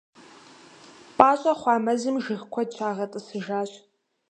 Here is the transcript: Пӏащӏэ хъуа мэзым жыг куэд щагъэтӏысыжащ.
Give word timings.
Пӏащӏэ 1.17 1.53
хъуа 1.59 1.75
мэзым 1.85 2.15
жыг 2.23 2.41
куэд 2.51 2.69
щагъэтӏысыжащ. 2.75 3.71